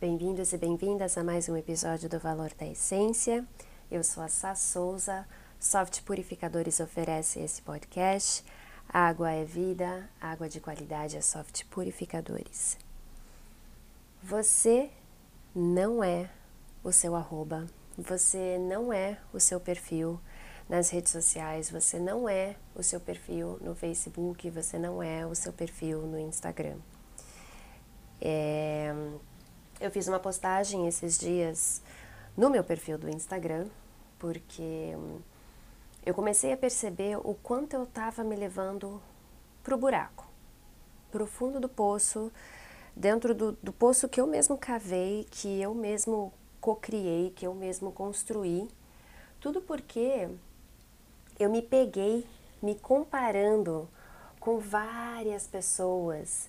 [0.00, 3.46] Bem-vindos e bem-vindas a mais um episódio do Valor da Essência.
[3.90, 5.28] Eu sou a Sá Souza,
[5.60, 8.42] Soft Purificadores oferece esse podcast.
[8.88, 12.78] Água é vida, água de qualidade é Soft Purificadores.
[14.22, 14.90] Você
[15.54, 16.30] não é
[16.82, 17.66] o seu arroba,
[17.96, 20.20] você não é o seu perfil
[20.68, 25.34] nas redes sociais, você não é o seu perfil no Facebook, você não é o
[25.34, 26.76] seu perfil no Instagram.
[28.20, 28.94] É,
[29.80, 31.82] eu fiz uma postagem esses dias
[32.36, 33.68] no meu perfil do Instagram,
[34.18, 34.92] porque
[36.04, 39.00] eu comecei a perceber o quanto eu estava me levando
[39.62, 40.26] para o buraco,
[41.12, 42.32] para o fundo do poço,
[42.96, 46.32] dentro do, do poço que eu mesmo cavei, que eu mesmo
[46.64, 48.66] cocriei, que eu mesmo construí.
[49.38, 50.30] Tudo porque
[51.38, 52.26] eu me peguei
[52.62, 53.86] me comparando
[54.40, 56.48] com várias pessoas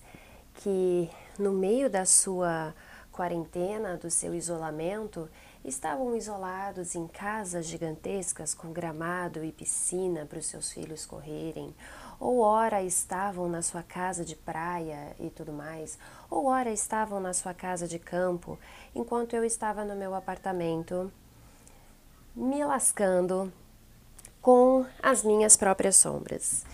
[0.54, 2.74] que no meio da sua
[3.12, 5.28] quarentena, do seu isolamento,
[5.62, 11.74] estavam isolados em casas gigantescas com gramado e piscina para os seus filhos correrem,
[12.18, 15.98] ou ora estavam na sua casa de praia e tudo mais,
[16.30, 18.58] ou ora estavam na sua casa de campo,
[18.94, 21.12] enquanto eu estava no meu apartamento
[22.34, 23.52] me lascando
[24.40, 26.64] com as minhas próprias sombras.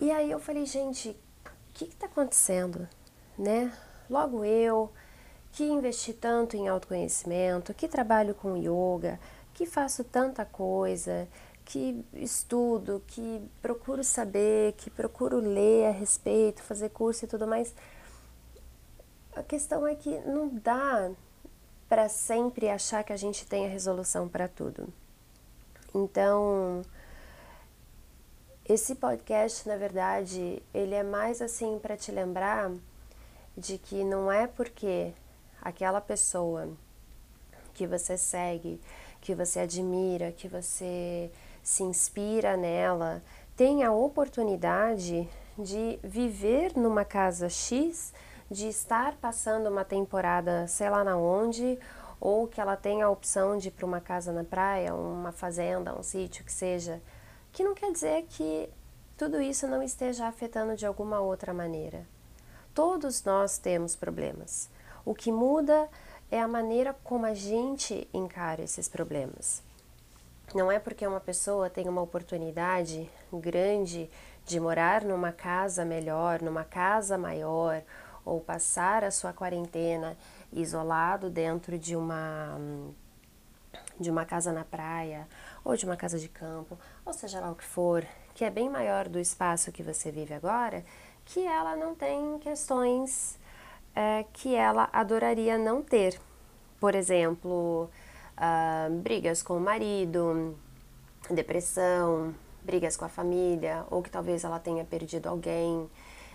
[0.00, 2.88] E aí eu falei, gente, o que está acontecendo,
[3.38, 3.72] né?
[4.10, 4.92] Logo eu,
[5.52, 9.20] que investi tanto em autoconhecimento, que trabalho com yoga,
[9.54, 11.28] que faço tanta coisa,
[11.64, 17.74] que estudo, que procuro saber, que procuro ler a respeito, fazer curso e tudo mais.
[19.34, 21.10] A questão é que não dá
[21.88, 24.88] para sempre achar que a gente tem a resolução para tudo.
[25.94, 26.82] Então,
[28.66, 32.70] esse podcast, na verdade, ele é mais assim para te lembrar
[33.56, 35.12] de que não é porque
[35.60, 36.68] aquela pessoa
[37.74, 38.80] que você segue,
[39.20, 41.30] que você admira, que você
[41.62, 43.22] se inspira nela,
[43.56, 45.28] tem a oportunidade
[45.58, 48.12] de viver numa casa X,
[48.50, 51.78] de estar passando uma temporada, sei lá na onde,
[52.20, 55.98] ou que ela tenha a opção de ir para uma casa na praia, uma fazenda,
[55.98, 57.00] um sítio que seja,
[57.52, 58.68] que não quer dizer que
[59.16, 62.06] tudo isso não esteja afetando de alguma outra maneira.
[62.74, 64.68] Todos nós temos problemas.
[65.04, 65.88] O que muda
[66.30, 69.62] é a maneira como a gente encara esses problemas.
[70.54, 74.10] Não é porque uma pessoa tem uma oportunidade grande
[74.44, 77.82] de morar numa casa melhor, numa casa maior,
[78.24, 80.16] ou passar a sua quarentena
[80.52, 82.58] isolado dentro de uma
[83.98, 85.28] de uma casa na praia
[85.64, 88.68] ou de uma casa de campo, ou seja lá o que for, que é bem
[88.68, 90.84] maior do espaço que você vive agora,
[91.24, 93.38] que ela não tem questões
[93.94, 96.20] é, que ela adoraria não ter.
[96.80, 97.88] Por exemplo,
[98.36, 100.56] uh, brigas com o marido,
[101.30, 105.88] depressão, brigas com a família, ou que talvez ela tenha perdido alguém.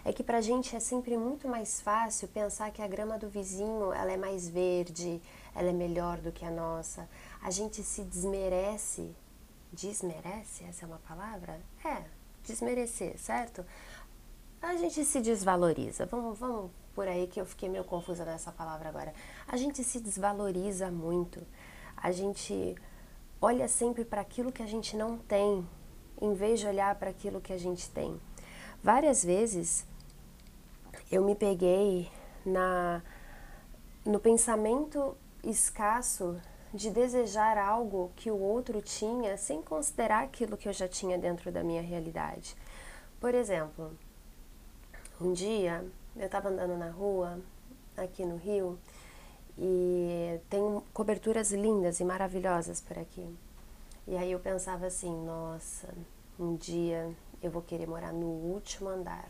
[0.06, 3.92] É que pra gente é sempre muito mais fácil pensar que a grama do vizinho
[3.92, 5.22] ela é mais verde,
[5.54, 7.10] ela é melhor do que a nossa.
[7.42, 9.14] A gente se desmerece.
[9.74, 10.64] Desmerece?
[10.64, 11.60] Essa é uma palavra?
[11.84, 12.04] É,
[12.44, 13.66] desmerecer, certo?
[14.62, 16.06] A gente se desvaloriza.
[16.06, 19.14] Vamos, vamos por aí que eu fiquei meio confusa nessa palavra agora.
[19.48, 21.46] A gente se desvaloriza muito.
[21.98, 22.76] A gente
[23.42, 25.68] olha sempre para aquilo que a gente não tem,
[26.22, 28.20] em vez de olhar para aquilo que a gente tem.
[28.84, 29.86] Várias vezes
[31.12, 32.10] eu me peguei
[32.46, 33.02] na
[34.06, 36.40] no pensamento escasso
[36.74, 41.52] de desejar algo que o outro tinha sem considerar aquilo que eu já tinha dentro
[41.52, 42.56] da minha realidade.
[43.20, 43.98] Por exemplo,
[45.20, 45.86] um dia
[46.16, 47.40] eu estava andando na rua,
[47.98, 48.78] aqui no Rio,
[49.58, 50.62] e tem
[50.94, 53.28] coberturas lindas e maravilhosas por aqui.
[54.08, 55.94] E aí eu pensava assim, nossa,
[56.40, 57.12] um dia
[57.42, 59.30] eu vou querer morar no último andar.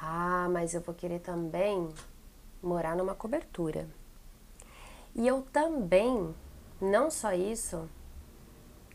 [0.00, 1.88] Ah, mas eu vou querer também
[2.62, 3.88] morar numa cobertura.
[5.14, 6.34] E eu também,
[6.80, 7.88] não só isso,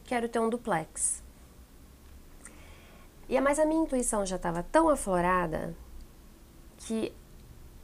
[0.03, 1.23] quero ter um duplex.
[3.29, 5.75] E mas a minha intuição já estava tão aflorada
[6.77, 7.13] que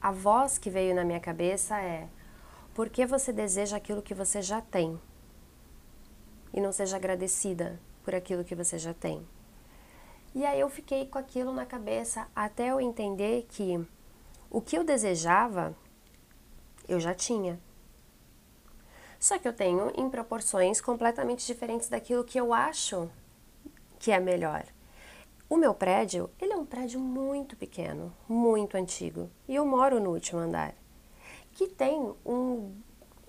[0.04, 2.10] a voz que veio na minha cabeça é:
[2.74, 5.00] por que você deseja aquilo que você já tem?
[6.54, 9.26] E não seja agradecida por aquilo que você já tem.
[10.36, 13.80] E aí eu fiquei com aquilo na cabeça até eu entender que
[14.52, 15.74] o que eu desejava
[16.86, 17.58] eu já tinha.
[19.18, 23.10] Só que eu tenho em proporções completamente diferentes daquilo que eu acho
[24.00, 24.66] que é melhor.
[25.54, 30.10] O meu prédio, ele é um prédio muito pequeno, muito antigo, e eu moro no
[30.10, 30.74] último andar,
[31.52, 32.74] que tem um,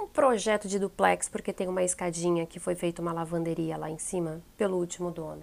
[0.00, 3.98] um projeto de duplex, porque tem uma escadinha que foi feita uma lavanderia lá em
[3.98, 5.42] cima pelo último dono.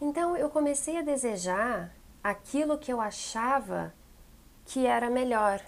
[0.00, 1.92] Então eu comecei a desejar
[2.22, 3.92] aquilo que eu achava
[4.64, 5.60] que era melhor,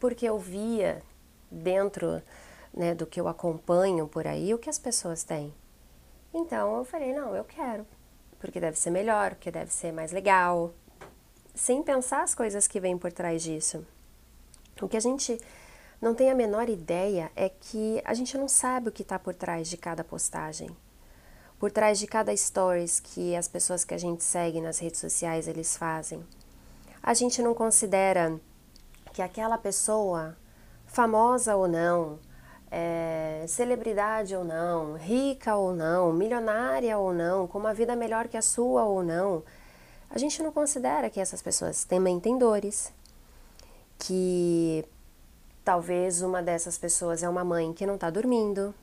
[0.00, 1.00] porque eu via
[1.48, 2.20] dentro
[2.74, 5.54] né, do que eu acompanho por aí o que as pessoas têm.
[6.34, 7.86] Então eu falei, não, eu quero
[8.44, 10.74] porque deve ser melhor, porque deve ser mais legal,
[11.54, 13.86] sem pensar as coisas que vêm por trás disso.
[14.82, 15.40] O que a gente
[15.98, 19.32] não tem a menor ideia é que a gente não sabe o que está por
[19.32, 20.68] trás de cada postagem,
[21.58, 25.48] por trás de cada stories que as pessoas que a gente segue nas redes sociais
[25.48, 26.22] eles fazem.
[27.02, 28.38] A gente não considera
[29.14, 30.36] que aquela pessoa,
[30.84, 32.18] famosa ou não,
[32.76, 38.36] é, celebridade ou não, rica ou não, milionária ou não, com uma vida melhor que
[38.36, 39.44] a sua ou não,
[40.10, 42.92] a gente não considera que essas pessoas também têm dores,
[43.96, 44.84] que
[45.64, 48.74] talvez uma dessas pessoas é uma mãe que não está dormindo,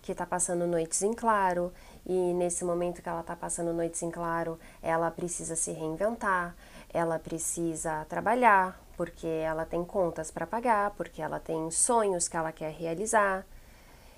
[0.00, 1.70] que está passando noites em claro
[2.08, 6.56] e nesse momento que ela está passando noites em claro, ela precisa se reinventar,
[6.92, 12.50] ela precisa trabalhar, porque ela tem contas para pagar, porque ela tem sonhos que ela
[12.50, 13.44] quer realizar.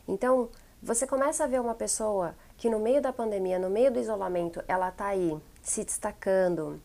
[0.06, 0.48] Então,
[0.80, 4.62] você começa a ver uma pessoa que no meio da pandemia, no meio do isolamento,
[4.68, 6.80] ela está aí se destacando,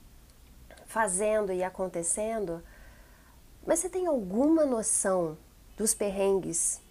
[0.87, 2.63] fazendo e acontecendo,
[3.65, 5.37] mas você tem alguma noção
[5.77, 6.81] dos perrengues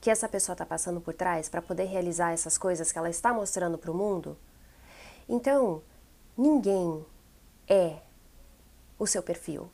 [0.00, 3.32] que essa pessoa está passando por trás para poder realizar essas coisas que ela está
[3.32, 4.36] mostrando para o mundo?
[5.28, 5.82] Então,
[6.36, 7.04] ninguém
[7.68, 7.98] é
[8.98, 9.70] o seu perfil.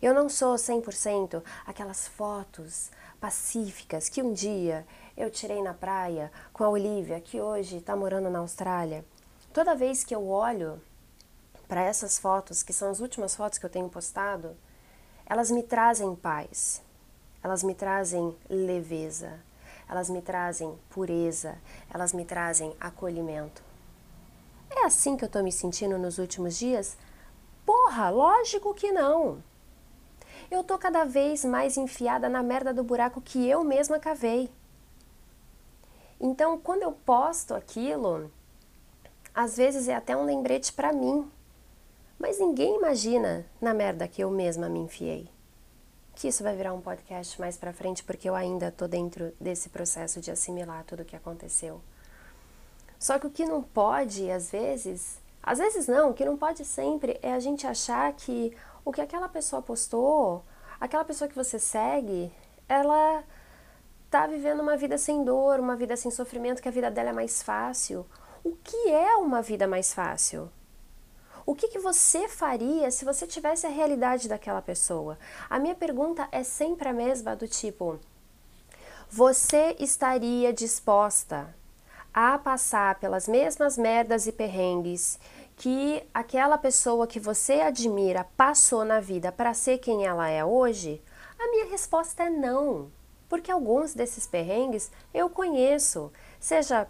[0.00, 4.86] Eu não sou 100% aquelas fotos pacíficas que um dia
[5.16, 9.04] eu tirei na praia com a Olivia, que hoje está morando na Austrália.
[9.52, 10.80] Toda vez que eu olho
[11.66, 14.56] para essas fotos, que são as últimas fotos que eu tenho postado,
[15.26, 16.80] elas me trazem paz,
[17.42, 19.40] elas me trazem leveza,
[19.88, 21.56] elas me trazem pureza,
[21.92, 23.62] elas me trazem acolhimento.
[24.70, 26.96] É assim que eu estou me sentindo nos últimos dias?
[27.64, 29.42] Porra, lógico que não.
[30.50, 34.50] Eu tô cada vez mais enfiada na merda do buraco que eu mesma cavei.
[36.20, 38.30] Então, quando eu posto aquilo,
[39.34, 41.30] às vezes é até um lembrete para mim.
[42.18, 45.30] Mas ninguém imagina na merda que eu mesma me enfiei.
[46.18, 49.68] Que isso vai virar um podcast mais para frente, porque eu ainda tô dentro desse
[49.68, 51.80] processo de assimilar tudo o que aconteceu.
[52.98, 56.64] Só que o que não pode, às vezes, às vezes não, o que não pode
[56.64, 58.52] sempre é a gente achar que
[58.84, 60.44] o que aquela pessoa postou,
[60.80, 62.32] aquela pessoa que você segue,
[62.68, 63.22] ela
[64.10, 67.12] tá vivendo uma vida sem dor, uma vida sem sofrimento, que a vida dela é
[67.12, 68.04] mais fácil.
[68.42, 70.50] O que é uma vida mais fácil?
[71.48, 75.18] O que, que você faria se você tivesse a realidade daquela pessoa?
[75.48, 77.98] A minha pergunta é sempre a mesma, do tipo:
[79.08, 81.48] você estaria disposta
[82.12, 85.18] a passar pelas mesmas merdas e perrengues
[85.56, 91.02] que aquela pessoa que você admira passou na vida para ser quem ela é hoje?
[91.38, 92.92] A minha resposta é não,
[93.26, 96.86] porque alguns desses perrengues eu conheço, seja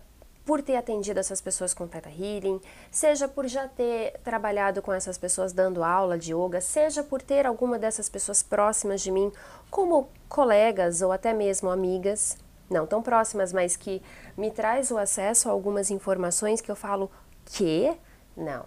[0.49, 2.59] por ter atendido essas pessoas com Theta Healing,
[2.90, 7.45] seja por já ter trabalhado com essas pessoas dando aula de yoga, seja por ter
[7.45, 9.31] alguma dessas pessoas próximas de mim
[9.71, 12.38] como colegas ou até mesmo amigas,
[12.71, 14.00] não tão próximas, mas que
[14.38, 17.11] me traz o acesso a algumas informações que eu falo
[17.45, 17.95] que
[18.35, 18.64] não.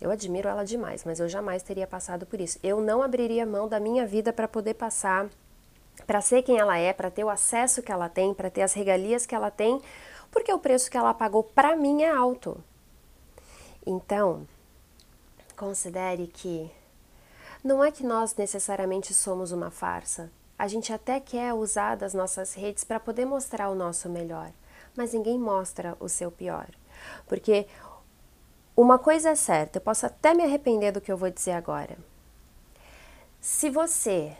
[0.00, 2.58] Eu admiro ela demais, mas eu jamais teria passado por isso.
[2.64, 5.28] Eu não abriria mão da minha vida para poder passar,
[6.04, 8.72] para ser quem ela é, para ter o acesso que ela tem, para ter as
[8.72, 9.80] regalias que ela tem,
[10.32, 12.58] porque o preço que ela pagou para mim é alto.
[13.86, 14.48] Então,
[15.56, 16.68] considere que
[17.62, 20.32] não é que nós necessariamente somos uma farsa.
[20.58, 24.50] A gente até quer usar das nossas redes para poder mostrar o nosso melhor,
[24.96, 26.68] mas ninguém mostra o seu pior.
[27.26, 27.66] Porque
[28.76, 31.96] uma coisa é certa, eu posso até me arrepender do que eu vou dizer agora.
[33.40, 34.36] Se você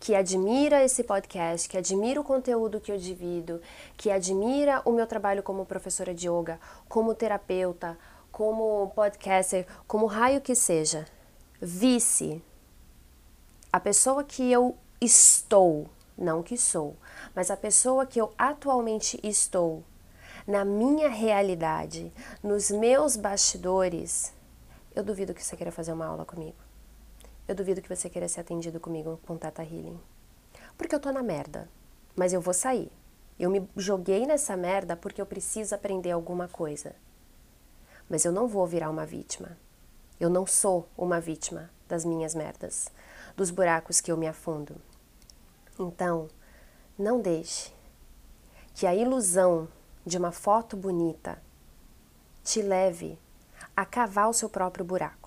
[0.00, 3.60] que admira esse podcast, que admira o conteúdo que eu divido,
[3.96, 7.98] que admira o meu trabalho como professora de yoga, como terapeuta,
[8.30, 11.06] como podcaster, como raio que seja,
[11.60, 12.42] visse
[13.72, 16.96] a pessoa que eu estou, não que sou,
[17.34, 19.82] mas a pessoa que eu atualmente estou
[20.46, 22.10] na minha realidade,
[22.42, 24.32] nos meus bastidores,
[24.96, 26.67] eu duvido que você queira fazer uma aula comigo.
[27.48, 29.98] Eu duvido que você queira ser atendido comigo com Tata Healing.
[30.76, 31.66] Porque eu tô na merda,
[32.14, 32.92] mas eu vou sair.
[33.38, 36.94] Eu me joguei nessa merda porque eu preciso aprender alguma coisa.
[38.06, 39.56] Mas eu não vou virar uma vítima.
[40.20, 42.88] Eu não sou uma vítima das minhas merdas,
[43.34, 44.76] dos buracos que eu me afundo.
[45.78, 46.28] Então,
[46.98, 47.72] não deixe
[48.74, 49.68] que a ilusão
[50.04, 51.40] de uma foto bonita
[52.44, 53.18] te leve
[53.74, 55.17] a cavar o seu próprio buraco.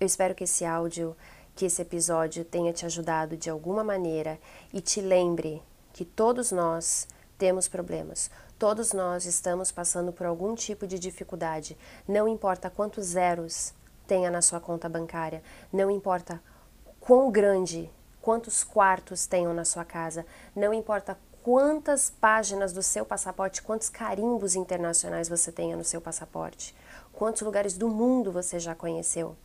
[0.00, 1.14] Eu espero que esse áudio,
[1.54, 4.40] que esse episódio tenha te ajudado de alguma maneira
[4.72, 10.86] e te lembre que todos nós temos problemas, todos nós estamos passando por algum tipo
[10.86, 11.76] de dificuldade,
[12.08, 13.74] não importa quantos zeros
[14.06, 16.42] tenha na sua conta bancária, não importa
[16.98, 17.90] quão grande,
[18.22, 20.24] quantos quartos tenham na sua casa,
[20.56, 26.74] não importa quantas páginas do seu passaporte, quantos carimbos internacionais você tenha no seu passaporte,
[27.12, 29.36] quantos lugares do mundo você já conheceu.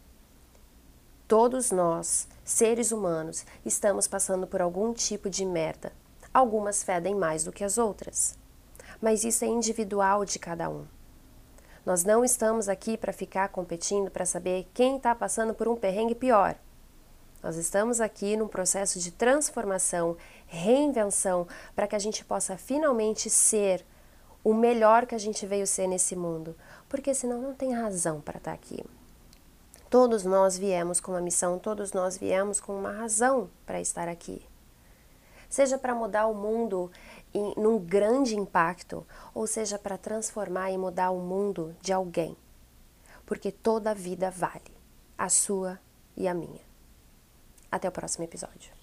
[1.27, 5.91] Todos nós, seres humanos, estamos passando por algum tipo de merda.
[6.32, 8.38] Algumas fedem mais do que as outras.
[9.01, 10.86] Mas isso é individual de cada um.
[11.84, 16.13] Nós não estamos aqui para ficar competindo para saber quem está passando por um perrengue
[16.13, 16.55] pior.
[17.41, 23.84] Nós estamos aqui num processo de transformação, reinvenção, para que a gente possa finalmente ser
[24.44, 26.55] o melhor que a gente veio ser nesse mundo,
[26.88, 28.86] porque senão não tem razão para estar tá aqui.
[29.89, 34.44] Todos nós viemos com uma missão, todos nós viemos com uma razão para estar aqui.
[35.50, 36.92] Seja para mudar o mundo
[37.34, 42.36] em, num grande impacto, ou seja para transformar e mudar o mundo de alguém.
[43.25, 44.75] Porque toda vida vale,
[45.18, 45.80] a sua
[46.18, 46.62] e a minha.
[47.72, 48.74] Até o próximo episódio.